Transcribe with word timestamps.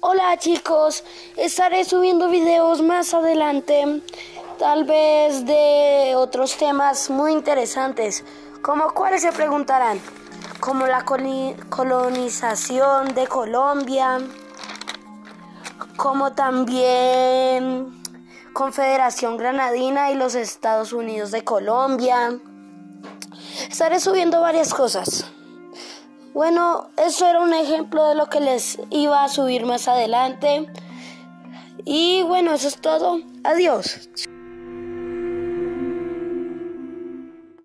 Hola 0.00 0.36
chicos, 0.38 1.02
estaré 1.36 1.84
subiendo 1.84 2.28
videos 2.28 2.82
más 2.82 3.14
adelante, 3.14 4.00
tal 4.56 4.84
vez 4.84 5.44
de 5.44 6.12
otros 6.14 6.56
temas 6.56 7.10
muy 7.10 7.32
interesantes, 7.32 8.24
como 8.62 8.94
cuáles 8.94 9.22
se 9.22 9.32
preguntarán, 9.32 10.00
como 10.60 10.86
la 10.86 11.04
colonización 11.04 13.12
de 13.16 13.26
Colombia, 13.26 14.18
como 15.96 16.32
también 16.32 18.00
Confederación 18.52 19.36
Granadina 19.36 20.12
y 20.12 20.14
los 20.14 20.36
Estados 20.36 20.92
Unidos 20.92 21.32
de 21.32 21.42
Colombia. 21.42 22.38
Estaré 23.68 23.98
subiendo 23.98 24.40
varias 24.40 24.72
cosas. 24.72 25.32
Bueno, 26.34 26.90
eso 26.96 27.26
era 27.26 27.40
un 27.40 27.52
ejemplo 27.52 28.06
de 28.08 28.14
lo 28.14 28.26
que 28.26 28.40
les 28.40 28.78
iba 28.90 29.24
a 29.24 29.28
subir 29.28 29.66
más 29.66 29.88
adelante. 29.88 30.70
Y 31.84 32.22
bueno, 32.22 32.52
eso 32.52 32.68
es 32.68 32.80
todo. 32.80 33.20
Adiós. 33.44 34.08